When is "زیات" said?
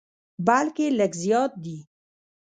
1.23-1.51